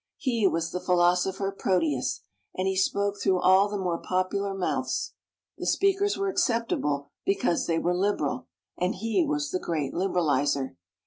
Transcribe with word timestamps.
He 0.17 0.47
was 0.47 0.71
the 0.71 0.79
philosopher 0.79 1.51
Proteus, 1.51 2.21
and 2.55 2.67
he 2.67 2.75
spoke 2.75 3.21
through 3.21 3.39
all 3.39 3.69
the 3.69 3.77
more 3.77 3.99
popular 3.99 4.55
mouths. 4.55 5.13
The 5.59 5.67
speakers 5.67 6.17
were 6.17 6.27
acceptable 6.27 7.11
because 7.23 7.67
they 7.67 7.77
were 7.77 7.93
liberal, 7.95 8.47
and 8.79 8.95
he 8.95 9.23
was 9.23 9.51
the 9.51 9.59
great 9.59 9.93
liberalizer. 9.93 10.75